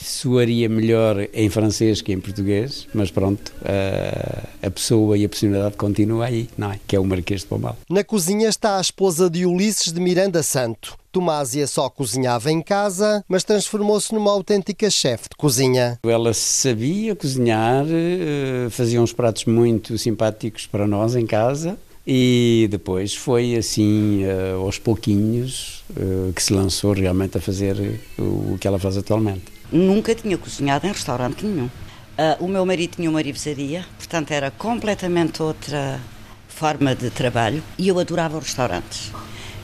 [0.03, 5.75] soaria melhor em francês que em português, mas pronto, a, a pessoa e a personalidade
[5.75, 6.79] continua aí, não é?
[6.87, 7.77] Que é o Marquês de Pombal.
[7.89, 10.97] Na cozinha está a esposa de Ulisses de Miranda Santo.
[11.11, 15.99] Tomásia só cozinhava em casa, mas transformou-se numa autêntica chefe de cozinha.
[16.03, 21.77] Ela sabia cozinhar, eh, fazia uns pratos muito simpáticos para nós em casa.
[22.09, 28.57] E depois foi assim, eh, aos pouquinhos, eh, que se lançou realmente a fazer o
[28.57, 29.56] que ela faz atualmente.
[29.71, 31.65] Nunca tinha cozinhado em restaurante nenhum.
[31.65, 35.99] Uh, o meu marido tinha uma marivesaria, portanto era completamente outra
[36.47, 39.11] forma de trabalho e eu adorava restaurantes.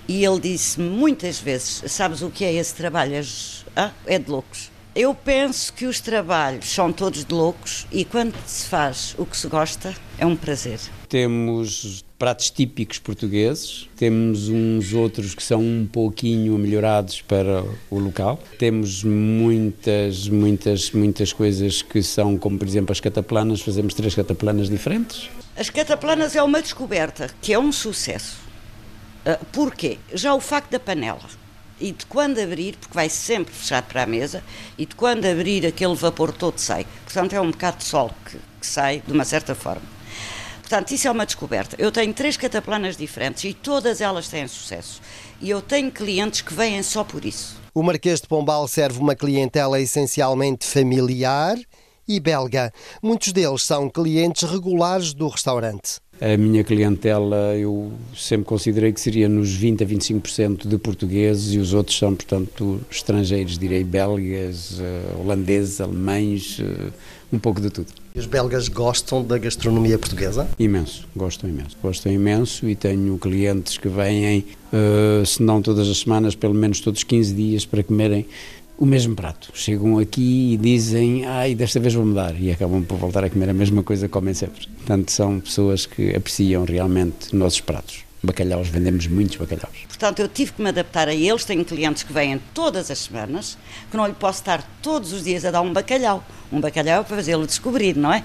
[0.08, 3.26] E ele disse muitas vezes: Sabes o que é esse trabalho?
[3.76, 4.73] Ah, é de loucos.
[4.96, 9.36] Eu penso que os trabalhos são todos de loucos e quando se faz o que
[9.36, 10.80] se gosta, é um prazer.
[11.10, 18.40] Temos pratos típicos portugueses, temos uns outros que são um pouquinho melhorados para o local.
[18.60, 24.70] Temos muitas, muitas, muitas coisas que são, como por exemplo as cataplanas, fazemos três cataplanas
[24.70, 25.28] diferentes.
[25.58, 28.38] As cataplanas é uma descoberta que é um sucesso.
[29.26, 29.98] Uh, porquê?
[30.14, 31.43] Já o facto da panela
[31.84, 34.42] e de quando abrir, porque vai sempre fechado para a mesa,
[34.78, 36.88] e de quando abrir aquele vapor todo sai.
[37.04, 39.82] Portanto, é um bocado de sol que, que sai de uma certa forma.
[40.62, 41.76] Portanto, isso é uma descoberta.
[41.78, 45.02] Eu tenho três cataplanas diferentes e todas elas têm sucesso.
[45.42, 47.62] E eu tenho clientes que vêm só por isso.
[47.76, 51.58] O Marquês de Pombal serve uma clientela essencialmente familiar
[52.08, 52.72] e belga.
[53.02, 56.03] Muitos deles são clientes regulares do restaurante.
[56.22, 61.58] A minha clientela eu sempre considerei que seria nos 20 a 25% de portugueses e
[61.58, 66.92] os outros são, portanto, estrangeiros, direi belgas, eh, holandeses, alemães, eh,
[67.32, 67.88] um pouco de tudo.
[68.16, 70.48] E os belgas gostam da gastronomia portuguesa?
[70.60, 71.76] Imenso, gostam imenso.
[71.82, 76.80] Gostam imenso e tenho clientes que vêm, uh, se não todas as semanas, pelo menos
[76.80, 78.28] todos os 15 dias, para comerem
[78.78, 79.52] o mesmo prato.
[79.54, 83.50] Chegam aqui e dizem, ai, desta vez vou mudar, e acabam por voltar a comer
[83.50, 84.68] a mesma coisa que comem sempre.
[84.68, 88.04] Portanto, são pessoas que apreciam realmente nossos pratos.
[88.22, 89.76] Bacalhaus, vendemos muitos bacalhaus.
[89.88, 91.44] Portanto, eu tive que me adaptar a eles.
[91.44, 93.58] Tenho clientes que vêm todas as semanas,
[93.92, 96.24] que não lhe posso estar todos os dias a dar um bacalhau.
[96.50, 98.24] Um bacalhau para fazê-lo descobrir, não é?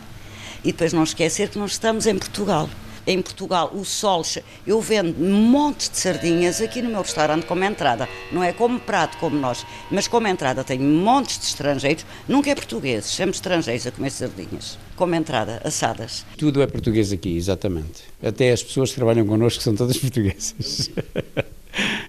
[0.62, 2.70] E depois não esquecer que nós estamos em Portugal
[3.08, 4.22] em Portugal o sol.
[4.66, 8.08] Eu vendo montes de sardinhas aqui no meu restaurante como entrada.
[8.30, 12.54] Não é como prato como nós, mas como entrada tenho montes de estrangeiros, nunca é
[12.54, 14.78] portugueses, sempre estrangeiros a comer sardinhas.
[14.94, 16.26] Como entrada, assadas.
[16.36, 18.02] Tudo é português aqui, exatamente.
[18.22, 20.90] Até as pessoas que trabalham connosco são todas portuguesas.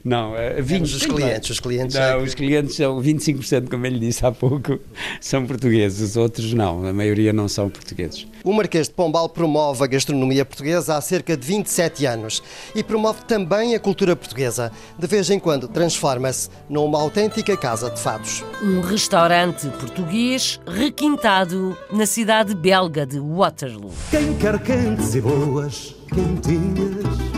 [0.04, 1.95] Não, 20, os clientes, os clientes.
[1.95, 4.80] Não, é os clientes são 25%, como ele disse há pouco,
[5.20, 8.26] são portugueses, os outros não, a maioria não são portugueses.
[8.43, 12.41] O Marquês de Pombal promove a gastronomia portuguesa há cerca de 27 anos
[12.74, 14.72] e promove também a cultura portuguesa.
[14.97, 18.43] De vez em quando transforma-se numa autêntica casa de fados.
[18.62, 23.91] Um restaurante português requintado na cidade belga de Waterloo.
[24.10, 27.29] Quem quer quentes e boas quentinhas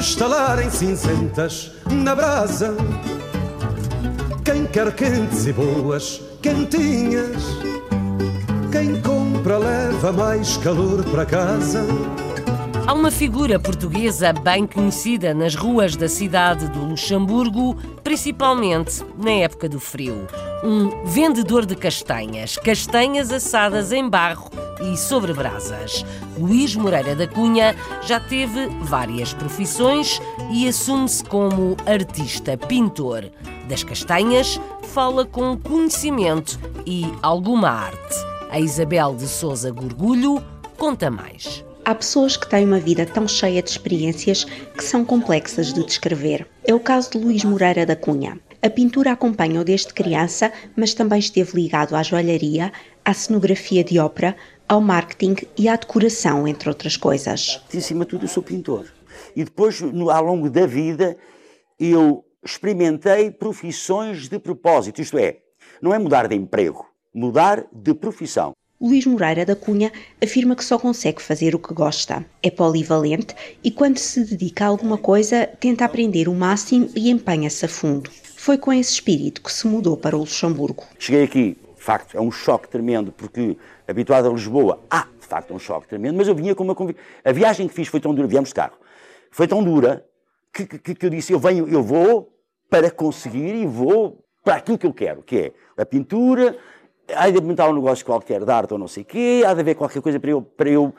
[0.00, 2.74] estalarem cinzentas na brasa.
[4.42, 7.42] Quem quer quentes e boas, quentinhas.
[8.72, 11.86] Quem compra leva mais calor para casa.
[12.86, 19.68] Há uma figura portuguesa bem conhecida nas ruas da cidade do Luxemburgo, principalmente na época
[19.68, 20.26] do frio.
[20.62, 24.50] Um vendedor de castanhas, castanhas assadas em barro
[24.92, 26.04] e sobre brasas.
[26.38, 30.20] Luís Moreira da Cunha já teve várias profissões
[30.52, 33.30] e assume-se como artista pintor.
[33.68, 38.16] Das castanhas, fala com conhecimento e alguma arte.
[38.50, 40.44] A Isabel de Souza Gorgulho
[40.76, 41.64] conta mais.
[41.86, 46.46] Há pessoas que têm uma vida tão cheia de experiências que são complexas de descrever.
[46.66, 48.38] É o caso de Luís Moreira da Cunha.
[48.62, 52.70] A pintura acompanha-o desde criança, mas também esteve ligado à joalharia,
[53.02, 54.36] à cenografia de ópera,
[54.68, 57.62] ao marketing e à decoração, entre outras coisas.
[57.74, 58.84] Acima de tudo, eu sou pintor.
[59.34, 61.16] E depois, no, ao longo da vida,
[61.78, 65.38] eu experimentei profissões de propósito, isto é,
[65.80, 68.52] não é mudar de emprego, mudar de profissão.
[68.78, 69.92] Luís Moreira da Cunha
[70.22, 72.24] afirma que só consegue fazer o que gosta.
[72.42, 77.66] É polivalente e, quando se dedica a alguma coisa, tenta aprender o máximo e empenha-se
[77.66, 78.10] a fundo.
[78.40, 80.84] Foi com esse espírito que se mudou para o Luxemburgo.
[80.98, 83.54] Cheguei aqui, de facto, é um choque tremendo, porque
[83.86, 87.04] habituado a Lisboa, há de facto um choque tremendo, mas eu vinha com uma convicção.
[87.22, 88.78] A viagem que fiz foi tão dura, viemos de carro,
[89.30, 90.06] foi tão dura
[90.50, 92.34] que, que, que eu disse: eu venho, eu vou
[92.70, 96.56] para conseguir e vou para aquilo que eu quero, que é a pintura,
[97.14, 99.60] há de montar um negócio qualquer de arte ou não sei o quê, há de
[99.60, 100.94] haver qualquer coisa para eu, para eu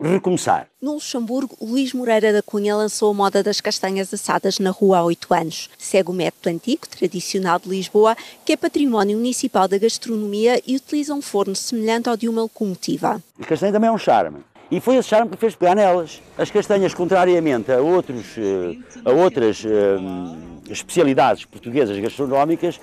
[0.00, 0.68] recomeçar.
[0.80, 5.04] No Luxemburgo, Luís Moreira da Cunha lançou a moda das castanhas assadas na rua há
[5.04, 5.68] oito anos.
[5.78, 11.14] Segue o método antigo, tradicional de Lisboa, que é património municipal da gastronomia e utiliza
[11.14, 13.22] um forno semelhante ao de uma locomotiva.
[13.40, 14.38] A castanha também é um charme.
[14.70, 16.20] E foi esse charme que fez pegar nelas.
[16.36, 22.80] As castanhas, contrariamente a, outros, eh, a outras eh, especialidades portuguesas gastronómicas,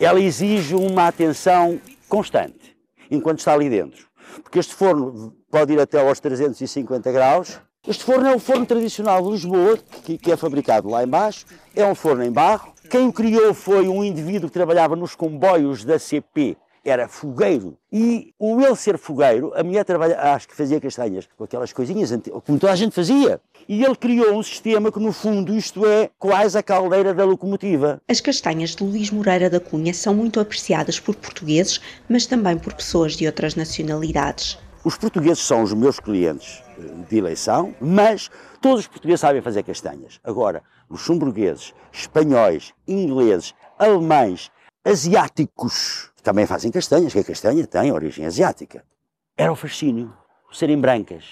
[0.00, 1.78] ela exige uma atenção
[2.10, 2.76] constante,
[3.10, 4.06] enquanto está ali dentro.
[4.42, 7.60] Porque este forno pode ir até aos 350 graus.
[7.86, 11.46] Este forno é um forno tradicional de Lisboa, que, que é fabricado lá embaixo.
[11.74, 12.74] É um forno em barro.
[12.90, 17.76] Quem o criou foi um indivíduo que trabalhava nos comboios da CP, era fogueiro.
[17.92, 22.10] E o ele ser fogueiro, a mulher trabalha, acho que fazia castanhas com aquelas coisinhas,
[22.46, 23.40] como toda a gente fazia.
[23.68, 28.00] E ele criou um sistema que, no fundo, isto é quase a caldeira da locomotiva.
[28.08, 32.72] As castanhas de Luís Moreira da Cunha são muito apreciadas por portugueses, mas também por
[32.74, 34.58] pessoas de outras nacionalidades.
[34.82, 38.30] Os portugueses são os meus clientes eh, de eleição, mas
[38.62, 40.18] todos os portugueses sabem fazer castanhas.
[40.24, 44.50] Agora, luxemburgueses, espanhóis, ingleses, alemães,
[44.84, 48.84] asiáticos também fazem castanhas, que a castanha tem origem asiática.
[49.36, 50.12] Era o fascínio,
[50.52, 51.24] serem brancas.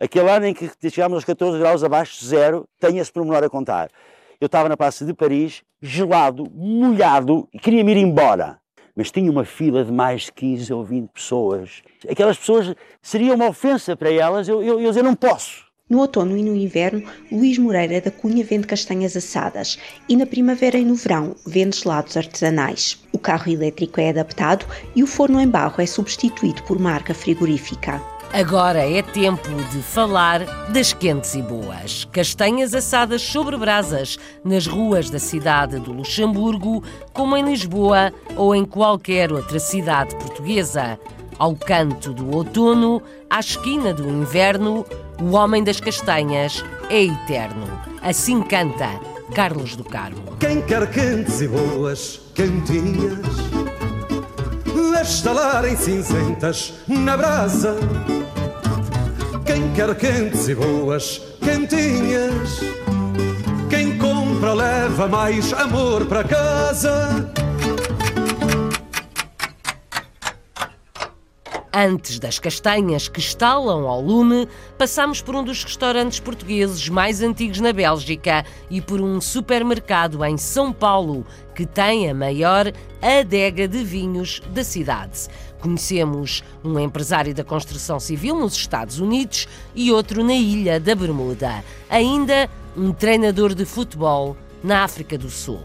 [0.00, 3.48] Aquele ano em que chegámos aos 14 graus abaixo de zero, tem esse pormenor a
[3.48, 3.88] contar.
[4.40, 8.58] Eu estava na Praça de Paris, gelado, molhado, e queria-me ir embora.
[8.96, 11.82] Mas tinha uma fila de mais de 15 ou 20 pessoas.
[12.10, 15.71] Aquelas pessoas, seria uma ofensa para elas eu, eu, eu dizer, não posso.
[15.90, 19.78] No outono e no inverno, Luís Moreira da Cunha vende castanhas assadas
[20.08, 22.98] e na primavera e no verão vende gelados artesanais.
[23.12, 24.64] O carro elétrico é adaptado
[24.94, 28.00] e o forno em barro é substituído por marca frigorífica.
[28.32, 32.06] Agora é tempo de falar das quentes e boas.
[32.06, 38.64] Castanhas assadas sobre brasas nas ruas da cidade do Luxemburgo, como em Lisboa ou em
[38.64, 40.98] qualquer outra cidade portuguesa.
[41.38, 44.86] Ao canto do outono, à esquina do inverno,
[45.22, 47.66] o homem das castanhas é eterno.
[48.02, 48.88] Assim canta
[49.32, 50.36] Carlos do Carmo.
[50.40, 53.20] Quem quer quentes e boas cantinhas,
[54.98, 57.76] a estalarem cinzentas na brasa.
[59.46, 62.60] Quem quer quentes e boas cantinhas,
[63.70, 67.32] quem compra leva mais amor para casa.
[71.74, 74.46] Antes das castanhas que estalam ao lume,
[74.76, 80.36] passamos por um dos restaurantes portugueses mais antigos na Bélgica e por um supermercado em
[80.36, 82.70] São Paulo, que tem a maior
[83.00, 85.28] adega de vinhos da cidade.
[85.62, 91.64] Conhecemos um empresário da construção civil nos Estados Unidos e outro na Ilha da Bermuda.
[91.88, 95.62] Ainda um treinador de futebol na África do Sul.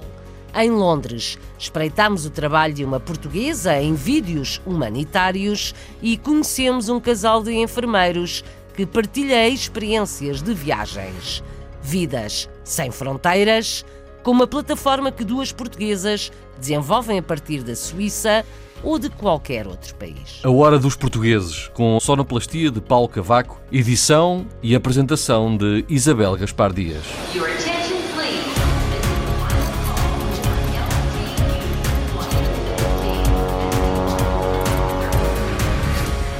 [0.57, 7.43] Em Londres, espreitámos o trabalho de uma portuguesa em vídeos humanitários e conhecemos um casal
[7.43, 8.43] de enfermeiros
[8.73, 11.43] que partilha experiências de viagens.
[11.79, 13.85] Vidas sem fronteiras,
[14.23, 18.43] com uma plataforma que duas portuguesas desenvolvem a partir da Suíça
[18.81, 20.41] ou de qualquer outro país.
[20.43, 26.73] A Hora dos Portugueses, com sonoplastia de Paulo Cavaco, edição e apresentação de Isabel Gaspar
[26.73, 27.05] Dias.